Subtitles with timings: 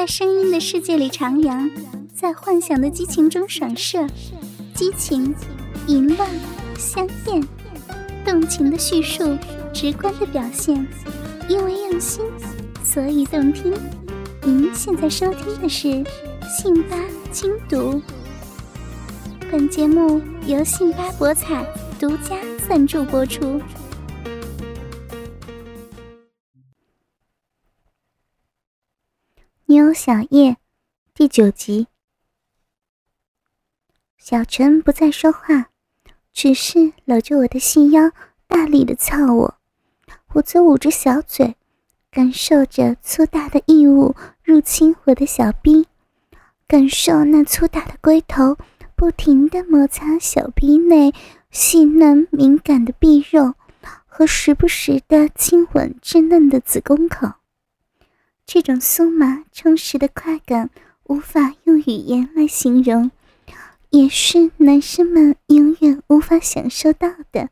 [0.00, 1.70] 在声音的世界里徜徉。
[2.14, 4.06] 在幻想的激情中闪射，
[4.74, 5.34] 激情、
[5.88, 6.26] 淫乱、
[6.78, 7.46] 香艳、
[8.24, 9.36] 动情的叙述，
[9.74, 10.88] 直观的表现，
[11.50, 12.24] 因为用心，
[12.82, 13.74] 所以动听。
[14.42, 15.88] 您现在收听的是
[16.48, 16.96] 《信八
[17.30, 17.92] 精读》，
[19.52, 21.62] 本节目由信八博彩
[21.98, 23.44] 独家赞助播出，
[29.70, 30.50] 《妞小叶》
[31.14, 31.86] 第九集。
[34.18, 35.68] 小陈不再说话，
[36.32, 38.10] 只是搂着我的细腰，
[38.48, 39.54] 大力的操我。
[40.32, 41.54] 我则捂着小嘴，
[42.10, 45.86] 感受着粗大的异物入侵我的小臂，
[46.66, 48.56] 感受那粗大的龟头
[48.96, 51.14] 不停的摩擦小臂内
[51.52, 53.54] 细嫩敏感的臂肉，
[54.08, 57.34] 和时不时的亲吻稚嫩的子宫口。
[58.52, 60.70] 这种酥麻充实的快感，
[61.04, 63.12] 无法用语言来形容。
[63.90, 67.50] 也是男生们永远无法享受到的。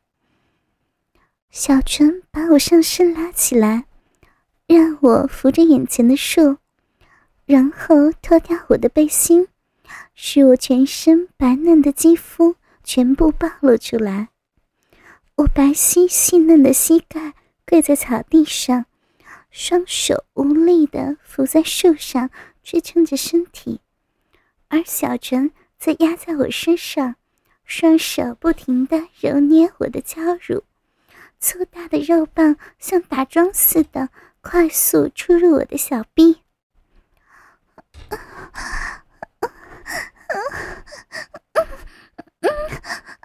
[1.52, 3.84] 小纯把我上身拉起来，
[4.66, 6.56] 让我扶着眼前的树，
[7.46, 9.46] 然后脱掉我的背心，
[10.16, 14.30] 使我全身白嫩的肌肤全部暴露出来。
[15.36, 18.86] 我白皙细嫩的膝盖跪在草地上，
[19.60, 22.30] 双手无力地扶在树上
[22.62, 23.80] 支撑着身体，
[24.68, 25.50] 而小陈。
[25.76, 27.16] 则压在我身上，
[27.64, 30.62] 双手不停地揉捏我的娇乳，
[31.40, 34.10] 粗大的肉棒像打桩似的
[34.40, 36.42] 快速出入我的小臂。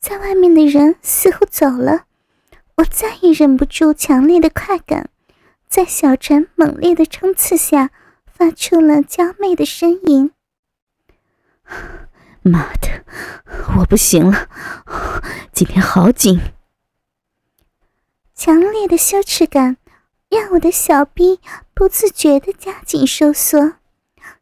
[0.00, 2.06] 在外面的人似乎走了，
[2.76, 5.08] 我再也忍不住强烈的快感，
[5.68, 7.90] 在小陈猛烈的冲刺下，
[8.26, 10.32] 发出了娇媚的呻吟。
[12.42, 13.04] 妈的，
[13.78, 14.48] 我不行了，
[15.52, 16.40] 今天好紧！
[18.34, 19.76] 强烈的羞耻感
[20.32, 21.40] 让我的小臂
[21.74, 23.74] 不自觉的加紧收缩，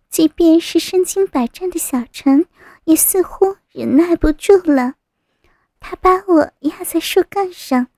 [0.09, 2.47] 即便是身经百战的小陈，
[2.85, 4.95] 也似乎忍耐不住了。
[5.81, 7.89] 他把我压在树干上，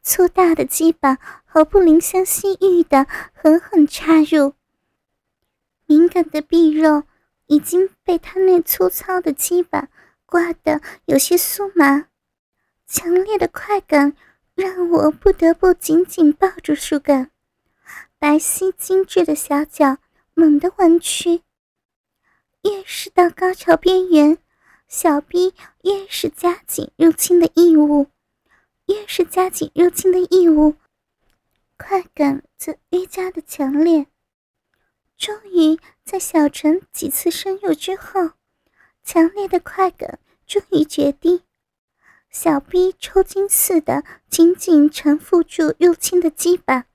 [0.00, 4.54] 粗大的鸡巴毫不怜香惜玉的狠狠插入。
[5.84, 7.02] 敏感的臂肉
[7.48, 9.88] 已经被他那粗糙的鸡巴
[10.24, 12.06] 刮得有些酥麻，
[12.86, 14.16] 强烈的快感
[14.54, 17.30] 让我不得不紧紧抱住树干，
[18.22, 19.98] 白皙精致的小脚
[20.34, 21.42] 猛地弯曲，
[22.62, 24.38] 越是到高潮边缘。
[24.86, 25.52] 小臂
[25.82, 28.06] 越是加紧入侵的异物，
[28.86, 30.76] 越是加紧入侵的异物，
[31.76, 34.06] 快感则愈加的强烈。
[35.18, 38.30] 终于在小陈几次深入之后，
[39.02, 41.40] 强烈的快感终于决定，
[42.30, 46.86] 小臂抽筋似的紧紧缠缚住入侵的鸡巴，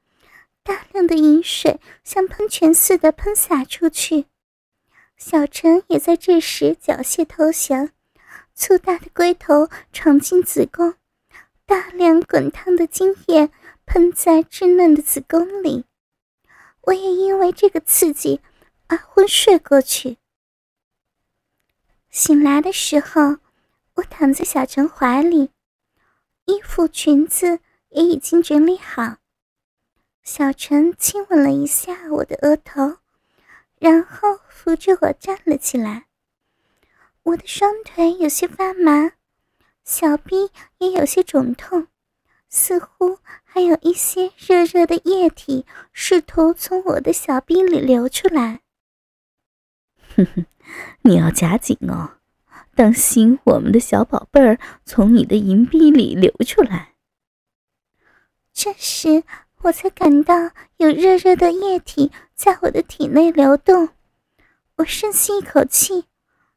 [0.67, 4.25] 大量的饮水像喷泉似的喷洒出去。
[5.16, 7.91] 小陈也在这时缴械投降，
[8.53, 10.95] 粗大的龟头闯进子宫，
[11.66, 13.50] 大量滚烫的精液
[13.85, 15.85] 喷在稚嫩的子宫里。
[16.81, 18.41] 我也因为这个刺激
[18.88, 20.17] 而昏睡过去。
[22.09, 23.37] 醒来的时候，
[23.93, 25.52] 我躺在小陈怀里，
[26.43, 29.16] 衣服裙子也已经整理好。
[30.28, 32.97] 小陈亲吻了一下我的额头。
[33.79, 36.08] 然后扶着我站了起来，
[37.24, 39.14] 我的双腿有些发麻，
[39.85, 41.88] 小臂也有些肿痛，
[42.50, 48.59] 似乎还有一些热热的液体试图从我的小臂里流出来。
[50.14, 50.46] 哼哼，
[51.03, 52.18] 你要夹紧哦，
[52.76, 56.96] 当心我们的小宝贝儿从你的银币里流出来。
[58.52, 59.23] 这时。
[59.64, 63.90] 我才感到有热热的液体在我的体内流动，
[64.76, 66.06] 我深吸一口气，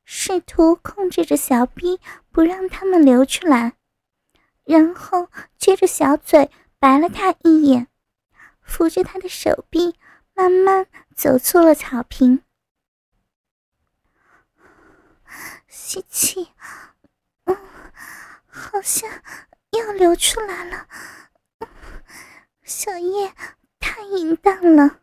[0.05, 1.99] 试图控制着小臂
[2.31, 3.73] 不让它们流出来，
[4.65, 7.89] 然后撅着小嘴白了他一眼，
[8.61, 9.97] 扶着他的手臂，
[10.35, 10.87] 慢慢
[11.17, 12.43] 走出了草坪。
[15.67, 16.49] 吸气，
[17.45, 17.57] 嗯，
[18.47, 19.11] 好像
[19.71, 20.87] 要流出来了。
[22.71, 23.33] 小叶
[23.81, 25.01] 太淫荡了。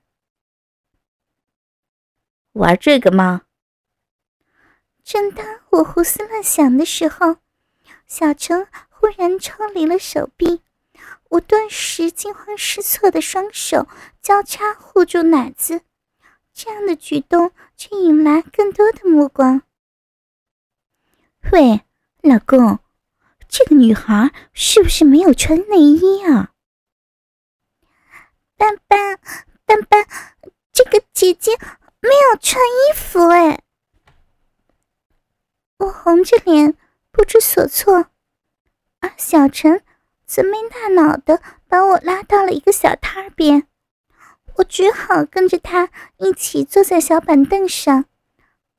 [2.54, 3.42] 玩这个吗？
[5.04, 7.36] 正当我胡思乱想的时候，
[8.06, 10.62] 小陈忽然抽离了手臂，
[11.28, 13.86] 我顿时惊慌失措的双手
[14.22, 15.82] 交叉护住奶子，
[16.54, 19.62] 这样的举动却引来更多的目光。
[21.52, 21.82] 喂，
[22.22, 22.80] 老公，
[23.50, 26.54] 这个女孩是不是没有穿内衣啊？
[31.34, 31.58] 姐姐
[32.00, 33.62] 没有穿衣服哎！
[35.78, 36.78] 我红着脸
[37.12, 38.08] 不知所措，
[39.00, 39.84] 而小陈
[40.26, 43.68] 则没大脑的把我拉到了一个小摊边，
[44.56, 48.06] 我只好跟着他一起坐在小板凳上。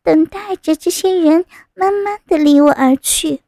[0.02, 3.42] 等待着这些人慢慢的离我而去。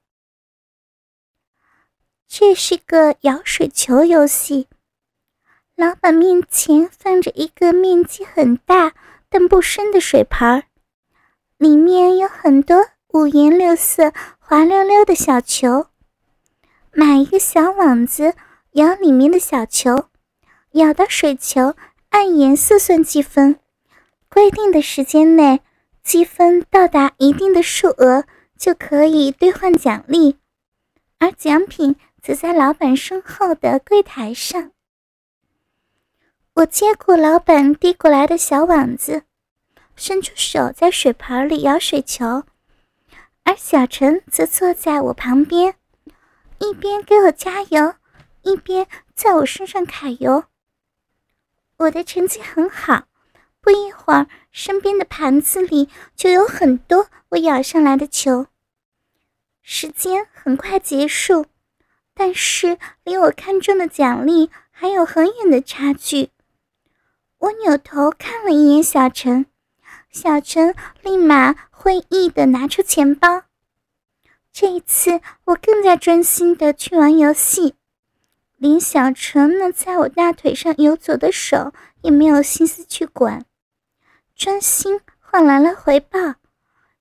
[2.28, 4.68] 这是个舀水球游戏。
[5.80, 8.92] 老板面前放着一个面积很大
[9.30, 10.64] 但不深的水盆儿，
[11.56, 15.86] 里面有很多五颜六色、滑溜溜的小球。
[16.92, 18.34] 买一个小网子，
[18.72, 20.10] 舀里面的小球，
[20.72, 21.74] 舀到水球，
[22.10, 23.58] 按颜色算积分。
[24.28, 25.62] 规定的时间内。
[26.02, 28.24] 积分到达一定的数额，
[28.58, 30.36] 就可以兑换奖励，
[31.18, 34.72] 而奖品则在老板身后的柜台上。
[36.54, 39.22] 我接过老板递过来的小网子，
[39.96, 42.44] 伸出手在水盆里舀水球，
[43.44, 45.76] 而小陈则坐在我旁边，
[46.58, 47.94] 一边给我加油，
[48.42, 50.44] 一边在我身上揩油。
[51.78, 53.04] 我的成绩很好。
[53.62, 58.46] 不一会儿，身边的盘子里就有很多我舀上来的球。
[59.62, 61.44] 时间很快结束，
[62.14, 66.30] 但是离我看中的奖励还有很远的差距。
[67.40, 69.46] 我扭头看了一眼小陈，
[70.10, 73.44] 小陈立马会意的拿出钱包。
[74.52, 77.76] 这一次，我更加专心的去玩游戏，
[78.58, 81.72] 连小陈那在我大腿上游走的手
[82.02, 83.46] 也没有心思去管。
[84.36, 86.34] 专心换来了回报，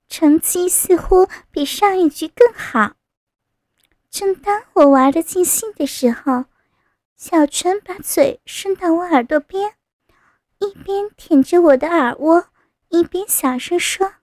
[0.08, 2.92] 成绩似乎比上一局更好。
[4.10, 6.46] 正当我玩的尽兴的时候，
[7.14, 9.74] 小陈把嘴伸到我耳朵边，
[10.60, 12.48] 一边舔着我的耳窝，
[12.88, 14.14] 一边小声说：“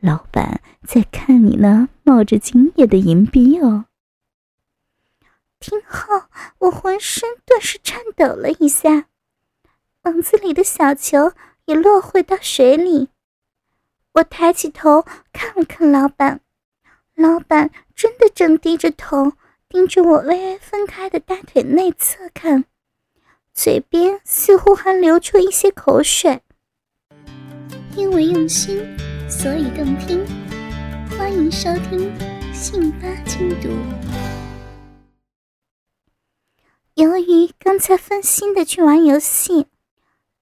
[0.00, 3.86] 老板在看你呢，冒着精液的银币哦。”
[5.58, 6.24] 听后，
[6.58, 9.06] 我浑身顿时颤抖了一下，
[10.02, 11.32] 房子里的小球。
[11.68, 13.10] 也落回到水里。
[14.12, 15.04] 我抬起头
[15.34, 16.40] 看了看老板，
[17.14, 19.34] 老板真的正低着头
[19.68, 22.64] 盯着我微微分开的大腿内侧看，
[23.60, 26.42] 嘴边似乎还流出一些口水。
[27.96, 28.96] 因为用心，
[29.28, 30.24] 所以动听。
[31.10, 32.16] 欢迎收听
[32.54, 33.68] 《信八精读》。
[36.94, 39.66] 由于刚才分心的去玩游戏。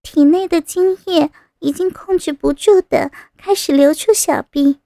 [0.03, 4.81] 体内的精液已经控制不住的开始流出小臂，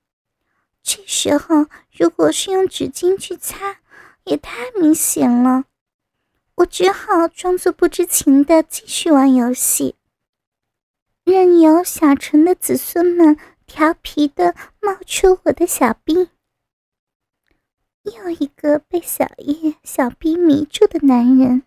[0.84, 3.80] 这时候如果是用纸巾去擦，
[4.22, 5.64] 也太明显了。
[6.60, 9.94] 我只好装作不知情的继续玩游戏，
[11.24, 16.28] 任由小陈的子孙们调皮的冒出我的小臂。
[18.02, 21.62] 又一个被小叶小兵迷住的男人。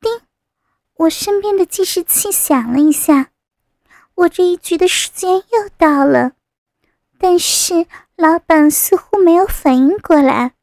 [0.00, 0.20] 叮
[0.94, 3.30] 我身边的计时器响了一下，
[4.14, 6.32] 我这一局的时间又到了，
[7.18, 7.86] 但是
[8.16, 10.54] 老板似乎没有反应过来，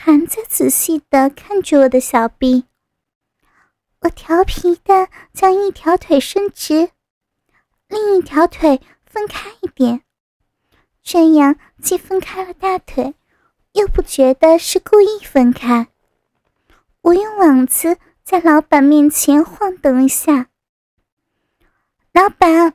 [0.00, 2.66] 还在仔细的看着我的小臂。
[4.02, 6.90] 我调皮的将一条腿伸直，
[7.88, 10.02] 另一条腿分开一点，
[11.02, 13.16] 这样既分开了大腿，
[13.72, 15.88] 又不觉得是故意分开。
[17.00, 17.98] 我用网子。
[18.28, 20.48] 在老板面前晃动一下，
[22.12, 22.74] 老板，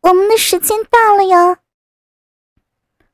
[0.00, 1.58] 我们的时间到了哟。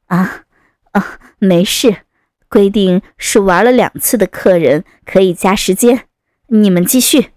[0.06, 0.44] 啊
[0.92, 2.04] 啊，没事，
[2.50, 6.08] 规定是玩了两次的客人可以加时间，
[6.48, 7.30] 你们继续。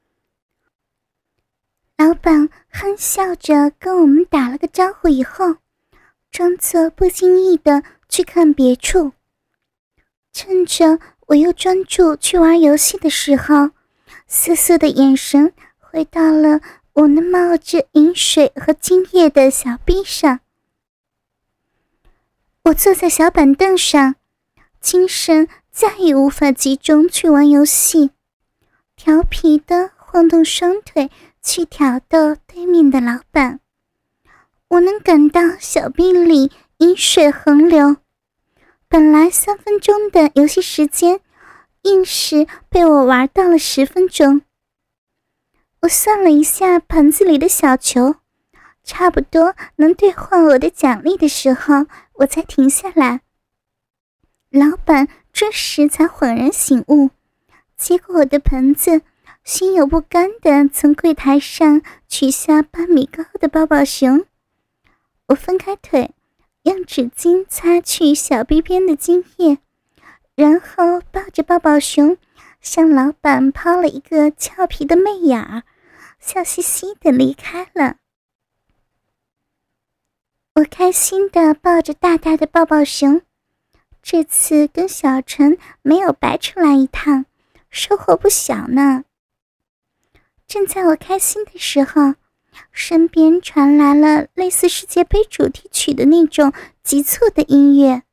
[1.98, 5.58] 老板憨笑着跟我们打了个招呼以后，
[6.32, 9.14] 装作不经意的去看别处。
[10.34, 13.70] 趁着我又专注去玩游戏的时候，
[14.26, 16.60] 瑟瑟的眼神回到了
[16.94, 20.40] 我那冒着饮水和精液的小臂上。
[22.64, 24.16] 我坐在小板凳上，
[24.84, 28.12] 精神再也无法集中去玩游戏，
[28.98, 31.10] 调皮的晃动双腿
[31.42, 33.62] 去挑逗对面的老板。
[34.68, 37.96] 我能感到小臂里饮水横流。
[38.90, 41.22] 本来三分钟的游戏时间，
[41.84, 44.42] 硬是被我玩到了十分钟。
[45.84, 48.16] 我算了一下盆子里的小球，
[48.84, 51.86] 差不多能兑换我的奖励的时候，
[52.16, 53.22] 我才停下来。
[54.54, 57.10] 老板这时才恍然醒悟，
[57.76, 59.02] 接过我的盆子，
[59.44, 64.26] 心有不甘地从柜台上取下八米高的抱抱熊。
[65.30, 66.12] 我分开腿。
[66.62, 69.58] 用纸巾擦去小臂边的精液，
[70.34, 72.16] 然后抱着抱抱熊，
[72.62, 75.64] 向老板抛了一个俏皮的媚眼儿，
[76.22, 77.98] 笑嘻嘻的离开了。
[80.56, 83.22] 我开心的抱着大大的抱抱熊，
[84.04, 87.26] 这次跟小陈没有白出来一趟，
[87.72, 89.06] 收获不小呢。
[90.46, 92.14] 正在我开心的时候。
[92.72, 98.04] 身边传来了类似世界杯主题曲的那种急促的音乐，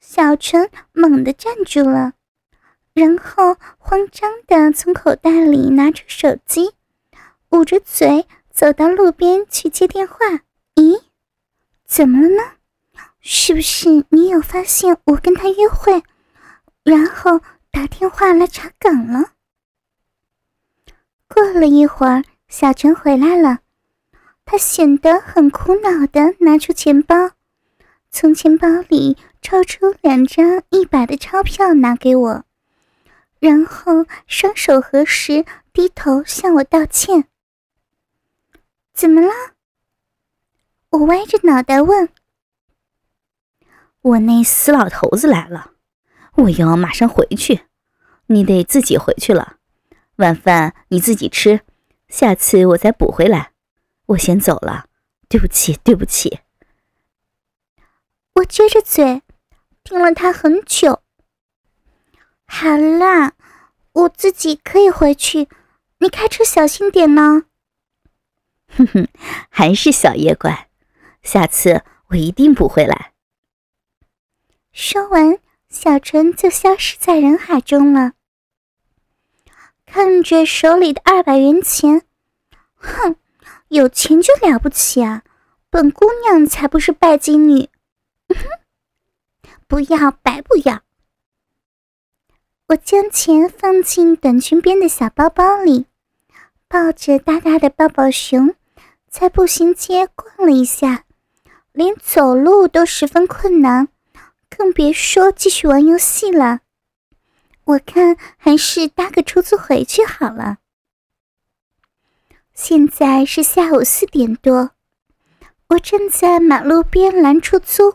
[0.00, 2.12] 小陈猛地站住了，
[2.92, 6.72] 然后慌张地从口袋里拿出手机，
[7.48, 10.16] 捂着嘴走到路边去接电话。
[10.74, 11.04] 咦，
[11.86, 12.57] 怎么了呢？
[13.30, 16.02] 是不是你有发现我跟他约会，
[16.82, 19.32] 然后打电话来查岗了？
[21.28, 22.24] 过了一会儿。
[22.48, 23.58] 小陈回来了，
[24.46, 27.32] 他显得很苦恼的拿出钱包，
[28.10, 32.44] 从钱包里抽出两张一百的钞票拿给我，
[33.40, 35.44] 然后双手合十，
[35.74, 37.26] 低头向我道歉。
[38.94, 39.30] 怎么了？
[40.88, 42.08] 我歪着脑袋问。
[44.02, 45.72] 我那死老头子来了，
[46.34, 47.62] 我要马上回去，
[48.26, 49.56] 你得自己回去了，
[50.16, 51.60] 晚饭你自己吃。
[52.08, 53.52] 下次我再补回来，
[54.06, 54.86] 我先走了，
[55.28, 56.40] 对不起，对不起。
[58.34, 59.22] 我撅着嘴，
[59.82, 61.02] 听了他很久。
[62.46, 63.34] 好啦，
[63.92, 65.48] 我自己可以回去，
[65.98, 67.42] 你开车小心点呢。
[68.68, 69.08] 哼哼，
[69.50, 70.68] 还是小夜怪，
[71.22, 73.12] 下次我一定补回来。
[74.80, 78.12] 说完，小陈就消失在人海中了。
[79.84, 82.02] 看着手里的二百元钱，
[82.76, 83.16] 哼，
[83.70, 85.24] 有钱就了不起啊！
[85.68, 87.68] 本姑娘才不是拜金女，
[88.28, 88.36] 哼
[89.66, 90.82] 不要白不要。
[92.68, 95.86] 我将钱放进短裙边的小包包里，
[96.68, 98.54] 抱着大大的抱抱熊，
[99.10, 101.04] 在步行街逛了一下，
[101.72, 103.88] 连走路都十分困难，
[104.48, 106.60] 更别说继续玩游戏了。
[107.64, 110.58] 我看还是搭个出租回去好了。
[112.54, 114.70] 现在是下午四点多，
[115.68, 117.94] 我正在马路边拦出租，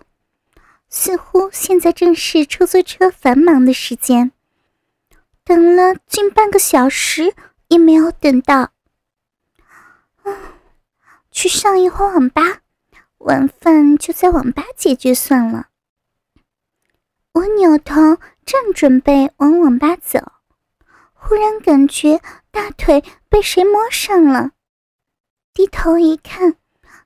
[0.89, 4.31] 似乎现在正是出租车繁忙的时间。
[5.43, 7.33] 等了近半个小时
[7.67, 8.71] 也没有等到，
[11.31, 12.61] 去上一会网吧，
[13.17, 15.67] 晚饭就在网吧解决算了。
[17.33, 18.17] 我扭头。
[18.45, 20.19] 正准备往网吧走，
[21.13, 22.19] 忽然感觉
[22.51, 24.51] 大腿被谁摸上了。
[25.53, 26.55] 低头一看，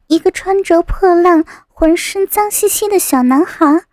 [0.07, 3.85] 一个穿着破烂、浑身脏兮兮的小男孩，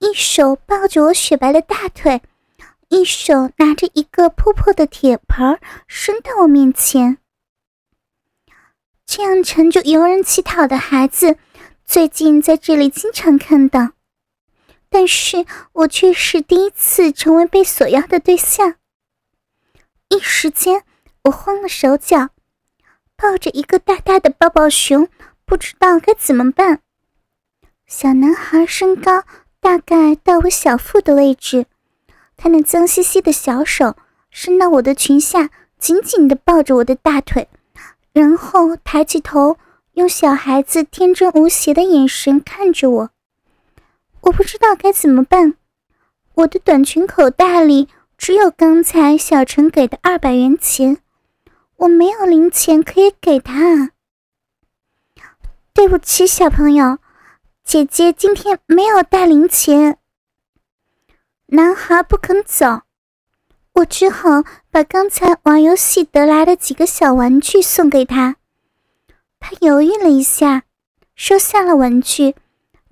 [0.00, 2.20] 一手抱着我雪白的大腿，
[2.88, 7.16] 一手拿着一个破破的铁盆伸到我面前。
[9.06, 11.38] 这样乘着游人乞讨的孩子，
[11.86, 13.95] 最近在这里经常看到。
[14.96, 18.76] 但是我却是第一次成为被索要的对象，
[20.08, 20.84] 一时间
[21.24, 22.30] 我慌了手脚，
[23.14, 25.08] 抱着一个大大的抱抱熊，
[25.44, 26.80] 不知道该怎么办。
[27.86, 29.24] 小男孩身高
[29.60, 31.66] 大概到我小腹的位置，
[32.38, 33.96] 他那脏兮兮的小手
[34.30, 37.50] 伸到我的裙下，紧紧地抱着我的大腿，
[38.14, 39.58] 然后抬起头，
[39.92, 43.10] 用小孩子天真无邪的眼神看着我。
[44.26, 45.54] 我不知道该怎么办，
[46.34, 50.98] 我的短裙口袋里只有刚才小陈给的二百元钱，
[51.76, 53.92] 我没有零钱可以给他。
[55.72, 56.98] 对不起，小朋友，
[57.62, 59.98] 姐姐今天没有带零钱。
[61.46, 62.82] 男孩不肯走，
[63.74, 64.42] 我只好
[64.72, 68.36] 把刚才玩游戏得来的几个小玩具送给他。
[69.38, 70.64] 他犹豫了一下，
[71.14, 72.34] 收下了玩具，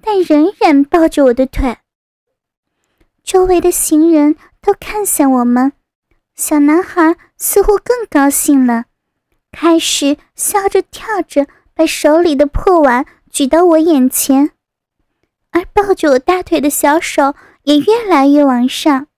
[0.05, 1.79] 但仍然抱着我的腿。
[3.23, 5.73] 周围的行人都看向我们，
[6.35, 8.85] 小男孩似乎更高兴了，
[9.51, 11.47] 开始笑着跳着。
[11.77, 14.53] 把手里的破碗举到我眼前，
[15.51, 17.35] 而抱着我大腿的小手
[17.65, 19.09] 也越来越往上。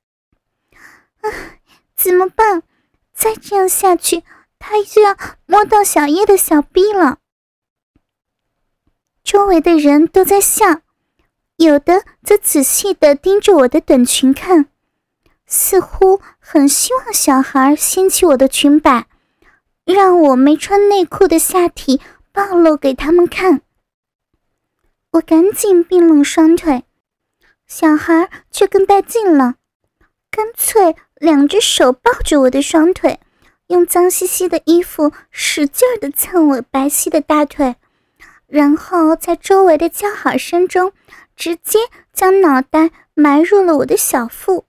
[1.20, 1.28] 啊，
[1.94, 2.62] 怎么办？
[3.12, 4.22] 再这样下去，
[4.58, 5.14] 他就要
[5.44, 7.18] 摸到小叶的小臂了。
[9.26, 10.82] 周围的人都在笑，
[11.56, 14.66] 有的则仔细的盯着我的短裙看，
[15.46, 19.08] 似乎很希望小孩掀起我的裙摆，
[19.84, 22.00] 让我没穿内裤的下体。
[22.32, 23.62] 暴露给他们看，
[25.12, 26.84] 我赶紧并拢双腿，
[27.66, 29.54] 小孩却更带劲了，
[30.30, 33.20] 干脆两只手抱着我的双腿，
[33.68, 37.76] 用脏兮兮的衣服使劲的蹭我白皙的大腿，
[38.46, 40.92] 然后在周围的叫好声中，
[41.34, 41.78] 直接
[42.12, 44.64] 将脑袋埋入了我的小腹。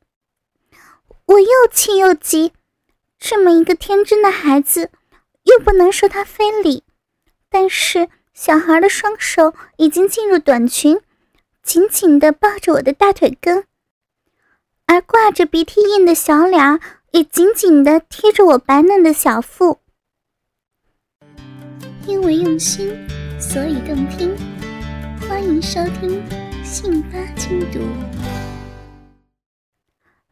[1.25, 2.53] 我又气又急，
[3.19, 4.89] 这么一个天真的孩子，
[5.43, 6.83] 又不能说他非礼。
[7.49, 10.99] 但是小孩的双手已经进入短裙，
[11.63, 13.65] 紧紧地抱着我的大腿根，
[14.85, 16.79] 而挂着鼻涕印的小脸
[17.11, 19.79] 也紧紧地贴着我白嫩的小腹。
[22.05, 22.97] 因为用心，
[23.39, 24.35] 所以动听。
[25.27, 26.27] 欢迎收听
[26.63, 27.79] 《信八精读》。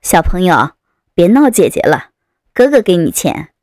[0.02, 0.72] 小朋友，
[1.14, 2.10] 别闹姐姐了，
[2.54, 3.54] 哥哥给你钱。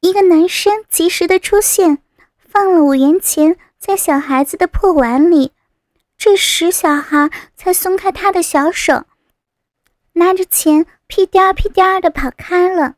[0.00, 1.98] 一个男生及时的出现。
[2.36, 5.50] 放了五元钱在小孩子的破碗里，
[6.16, 9.06] 这时小孩才松开他的小手，
[10.12, 12.94] 拿着钱屁颠儿屁颠儿的跑开了。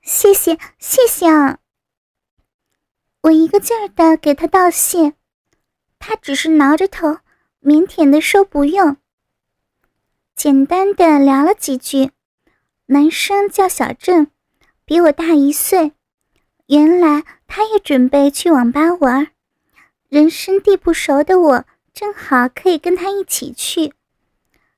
[0.00, 1.58] 谢谢谢谢啊！
[3.22, 5.12] 我一个劲儿的给他道谢，
[6.00, 7.18] 他只是挠着头，
[7.62, 8.96] 腼腆的说不用。
[10.34, 12.10] 简单的聊了几句，
[12.86, 14.26] 男生叫小郑，
[14.84, 15.92] 比我大一岁。
[16.66, 19.28] 原来他也准备去网吧玩，
[20.08, 23.92] 人生地不熟的我正好可以跟他一起去。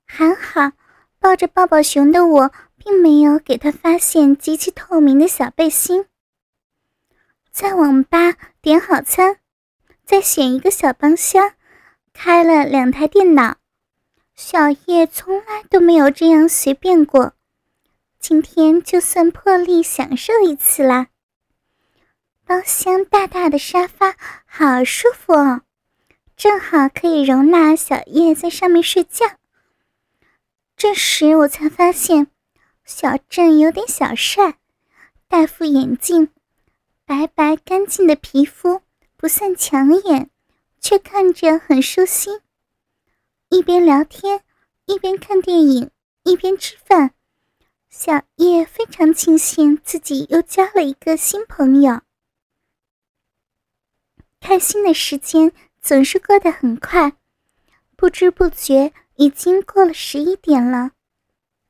[0.05, 0.73] 还好，
[1.19, 6.05] 抱着抱抱熊的我并没有给他发现极其透明的小背心。
[7.55, 9.39] 在网吧点好餐，
[10.05, 11.53] 再选一个小包厢，
[12.13, 13.59] 开了两台电脑。
[14.35, 17.35] 小叶从来都没有这样随便过，
[18.19, 21.07] 今天就算破例享受一次啦。
[22.45, 25.63] 包厢大大的沙发好舒服哦，
[26.37, 29.27] 正好可以容纳小叶在上面睡觉。
[30.77, 32.27] 这时我才发现，
[32.85, 34.55] 小郑有点小帅，
[35.29, 36.31] 戴副眼镜，
[37.07, 38.81] 白白干净的皮肤
[39.17, 40.31] 不算抢眼，
[40.81, 42.41] 却看着很舒心。
[43.51, 44.43] 一边聊天，
[44.87, 45.91] 一边看电影，
[46.23, 47.13] 一边吃饭，
[47.91, 52.01] 小叶非常庆幸自己又交了一个新朋友。
[54.41, 57.13] 开心的时间总是过得很快，
[57.97, 60.93] 不知不觉已经过了十一点了。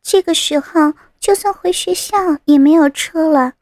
[0.01, 3.55] 这个时候，就算回学校也没有车了。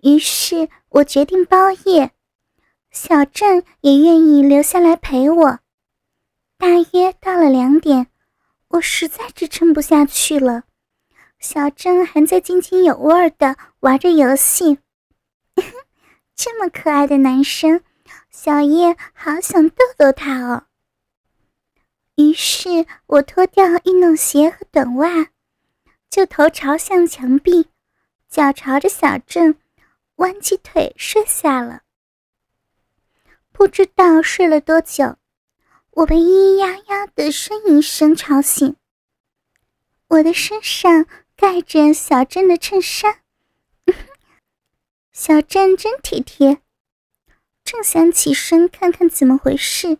[0.00, 2.12] 于是我决定包夜，
[2.90, 5.58] 小郑也愿意留下来陪我。
[6.56, 8.08] 大约到了两点，
[8.68, 10.64] 我实在支撑不下去了。
[11.38, 14.78] 小郑还在津津有味的玩着游戏，
[16.34, 17.82] 这么可爱的男生。
[18.30, 20.64] 小叶好想逗逗他哦。
[22.16, 25.28] 于是我脱掉运动鞋和短袜，
[26.08, 27.68] 就头朝向墙壁，
[28.28, 29.56] 脚朝着小郑，
[30.18, 31.82] 弯起腿睡下了。
[33.52, 35.16] 不知道睡了多久，
[35.90, 38.76] 我被咿咿呀呀的呻吟声吵醒。
[40.08, 43.20] 我的身上盖着小郑的衬衫，
[45.12, 46.62] 小郑真体贴。
[47.64, 49.98] 正想起身看看怎么回事，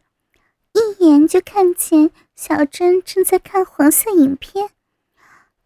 [0.72, 4.70] 一眼就看见小珍正在看黄色影片，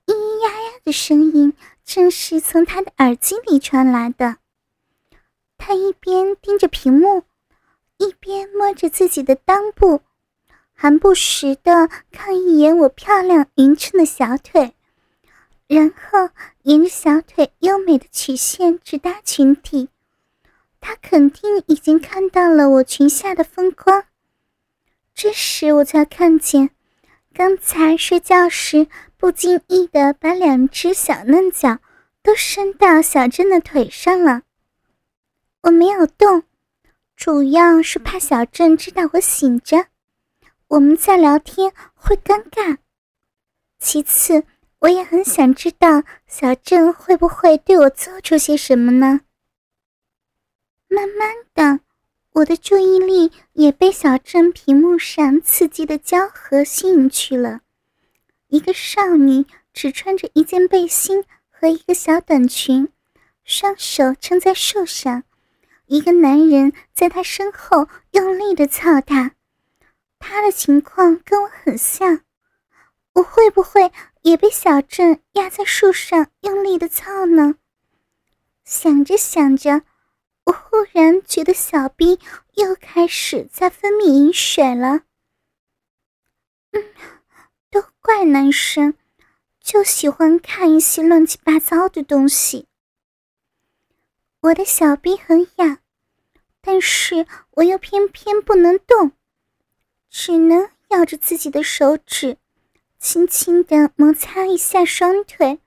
[0.06, 4.38] 咿咿呀呀的声音正是从他的耳机里传来的。
[5.64, 7.22] 他一边盯着屏幕，
[7.96, 10.00] 一边摸着自己的裆部，
[10.72, 14.74] 还不时的看一眼我漂亮匀称的小腿，
[15.68, 16.30] 然后
[16.64, 19.88] 沿着小腿优美的曲线直达裙底。
[20.80, 24.02] 他肯定已经看到了我裙下的风光。
[25.14, 26.70] 这时我才看见，
[27.32, 31.78] 刚才睡觉时不经意的把两只小嫩脚
[32.20, 34.42] 都伸到小珍的腿上了。
[35.62, 36.42] 我没有动，
[37.14, 39.86] 主要是怕小郑知道我醒着，
[40.66, 42.78] 我们在聊天会尴尬。
[43.78, 44.42] 其次，
[44.80, 49.20] 我也很想知道小郑会不会对我做出些什么呢？
[50.88, 51.84] 慢慢的，
[52.32, 57.60] 我的注意力也被小郑屏幕上刺激的交合吸引去了。
[58.48, 62.88] 一个少女只穿着一件背心和一个小短裙，
[63.44, 65.22] 双手撑在树上。
[65.92, 69.32] 一个男人在他身后用力的操他，
[70.18, 72.22] 他的情况跟我很像，
[73.12, 77.56] 我会不会也被小郑压在树上用力的操呢？
[78.64, 79.82] 想着想着，
[80.44, 82.18] 我忽然觉得小兵
[82.54, 85.02] 又开始在分泌饮水了。
[86.70, 86.82] 嗯，
[87.70, 88.94] 都怪男生，
[89.60, 92.66] 就喜欢看一些乱七八糟的东西。
[94.40, 95.80] 我的小兵很痒。
[96.62, 99.12] 但是我又偏偏不能动，
[100.08, 102.38] 只能咬着自己的手指，
[102.98, 105.58] 轻轻地摩擦一下双腿。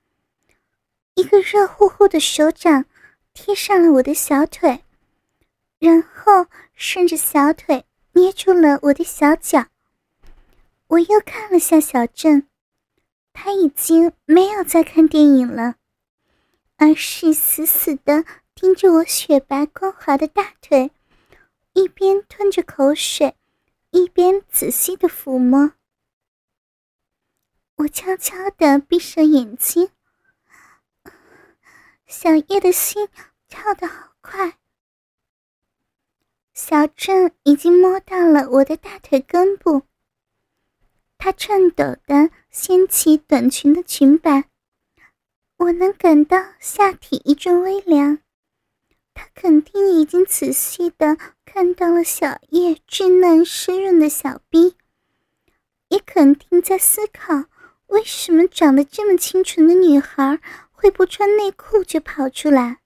[1.16, 2.86] 一个热乎乎的手掌
[3.34, 4.84] 贴上了我的小腿，
[5.80, 9.68] 然后顺着小腿捏住了我的小脚。
[10.88, 12.48] 我又看了下小郑，
[13.34, 15.76] 他已经没有在看电影了，
[16.78, 18.24] 而是死死的。
[18.56, 20.90] 盯着我雪白光滑的大腿，
[21.74, 23.36] 一边吞着口水，
[23.92, 25.74] 一边仔细的抚摸。
[27.76, 29.92] 我悄悄的闭上眼睛，
[32.08, 33.10] 小叶的心
[33.50, 34.58] 跳得好快。
[36.54, 39.82] 小郑已经摸到了我的大腿根部，
[41.18, 44.46] 他颤抖的掀起短裙的裙摆，
[45.58, 48.20] 我能感到下体一阵微凉。
[49.16, 54.76] 他肯定已经仔细的看到了小叶稚嫩湿润的小臂，
[55.88, 57.46] 也肯定在思考
[57.88, 60.40] 为什么长得这么清纯的女孩
[60.72, 62.80] 会不穿内裤就跑出来。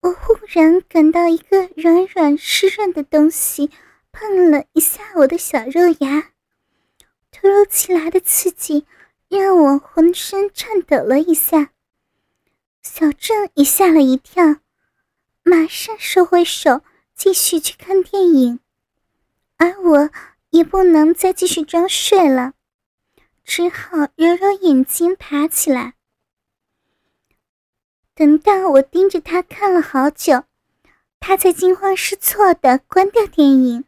[0.00, 3.70] 我忽然感到一个软软湿润的东西
[4.12, 6.30] 碰了一下我的小肉芽，
[7.32, 8.86] 突如其来的刺激
[9.28, 11.72] 让我浑身颤抖了一下。
[12.80, 14.58] 小郑也吓了一跳。
[15.48, 16.82] 马上收回手，
[17.14, 18.60] 继续去看电影，
[19.56, 20.10] 而我
[20.50, 22.52] 也不能再继续装睡了，
[23.44, 25.94] 只好揉揉眼睛，爬起来。
[28.14, 30.44] 等到我盯着他看了好久，
[31.18, 33.86] 他才惊慌失措的关掉电影。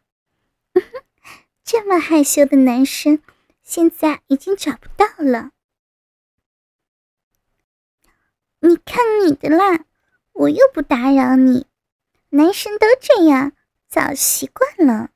[1.63, 3.21] 这么害羞的男生，
[3.61, 5.51] 现在已经找不到了。
[8.61, 9.85] 你看你的啦。
[10.33, 11.67] 我又不打扰你，
[12.29, 13.51] 男生都这样，
[13.87, 15.09] 早习惯了。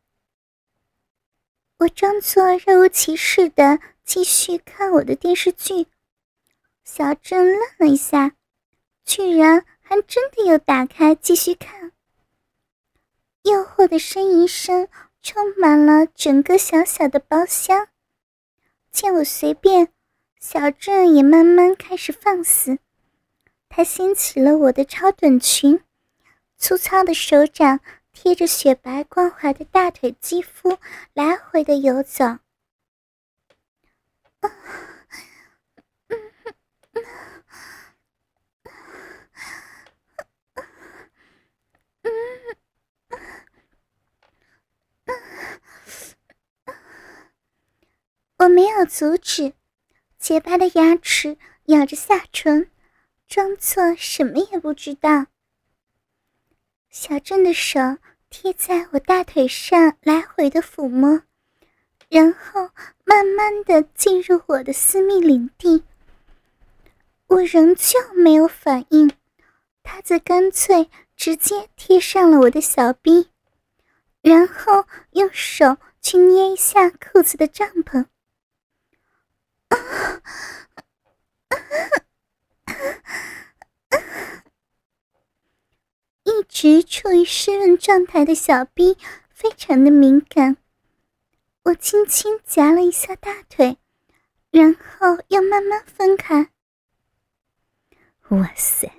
[1.79, 5.87] 我装作若无其事的继续看我的电视剧。
[6.83, 8.35] 小郑愣了一下，
[9.03, 11.91] 居然还真的又打开继续看。
[13.43, 14.87] 诱惑的呻吟声
[15.21, 17.87] 充满了整个小小的包厢。
[18.91, 19.89] 见我随便，
[20.39, 22.79] 小郑也慢慢开始放肆。
[23.77, 25.83] 他掀起了我的超短裙，
[26.55, 27.81] 粗糙的手掌
[28.13, 30.77] 贴着雪白光滑的大腿肌肤，
[31.13, 32.37] 来回的游走。
[48.37, 49.51] 我没有阻止，
[50.17, 52.71] 洁白的牙齿咬着下唇。
[53.27, 55.25] 装作什么也不知道。
[56.89, 57.79] 小郑的手
[58.29, 61.21] 贴在我大腿上，来回的抚摸，
[62.07, 62.69] 然后
[63.03, 65.83] 慢慢的进入我的私密领地。
[67.27, 69.11] 我仍旧没有反应，
[69.83, 73.29] 他则干脆直接贴上了我的小臂，
[74.21, 78.05] 然后用手去捏一下裤子的帐篷。
[79.69, 79.77] 啊
[86.23, 88.97] 一直处于湿润状态的小臂
[89.29, 90.57] 非常的敏感，
[91.63, 93.77] 我轻轻夹了一下大腿，
[94.51, 96.49] 然后又慢慢分开。
[98.29, 98.91] 哇塞，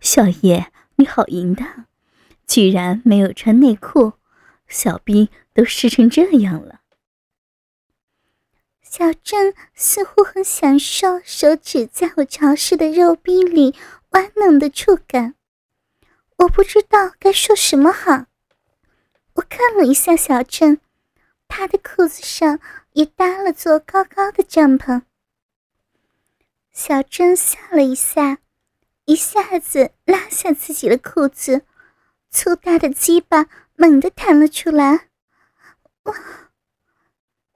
[0.00, 1.86] 小叶你好淫荡，
[2.46, 4.12] 居然没有穿内裤，
[4.68, 6.80] 小臂都湿成这样了。
[8.96, 13.74] 小郑似乎很享受手指在我潮湿的肉壁里
[14.10, 15.34] 玩弄的触感，
[16.36, 18.26] 我不知道该说什么好。
[19.32, 20.78] 我看了一下小郑，
[21.48, 22.60] 他的裤子上
[22.92, 25.02] 也搭了座高高的帐篷。
[26.70, 28.38] 小郑笑了一下，
[29.06, 31.62] 一下子拉下自己的裤子，
[32.30, 35.08] 粗大的鸡巴猛地弹了出来。
[36.04, 36.14] 哇！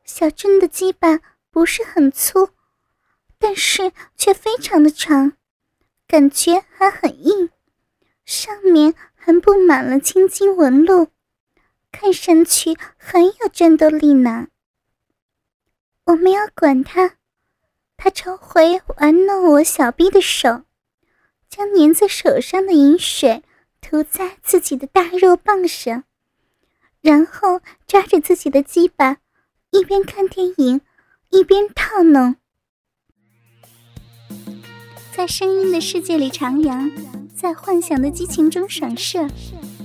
[0.09, 2.49] 小镇的鸡巴不是很粗，
[3.39, 5.35] 但是却非常的长，
[6.07, 7.51] 感觉还很硬，
[8.25, 11.09] 上面还布满了青筋纹路。
[11.93, 14.49] 看上去很有战斗力呢。
[16.07, 17.17] 我没有管他，
[17.99, 20.65] 他抽回玩弄我小臂的手，
[21.51, 23.45] 将粘在手上的饮水
[23.83, 26.05] 涂在自己的大肉棒上，
[27.03, 29.19] 然后抓着自己的鸡巴，
[29.71, 30.81] 一边看电影
[31.31, 32.37] 一边套弄，
[35.15, 36.91] 在声音的世界里徜徉，
[37.35, 39.29] 在幻想的激情中闪射，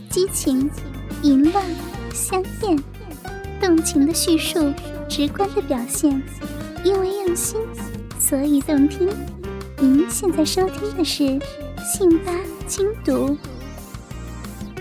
[0.09, 0.69] 激情。
[1.21, 1.63] 淫乱、
[2.13, 2.77] 香艳、
[3.61, 4.73] 动情的叙述，
[5.07, 6.21] 直观的表现，
[6.83, 7.57] 因为用心，
[8.19, 9.07] 所以动听。
[9.79, 11.23] 您现在收听的是
[11.81, 12.33] 《信八
[12.67, 13.29] 精读》，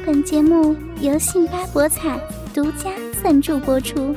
[0.05, 2.19] 本节目由信八博彩
[2.53, 2.91] 独家
[3.23, 4.17] 赞助播出。